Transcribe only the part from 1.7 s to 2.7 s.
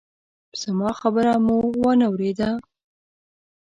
وانه ورېده!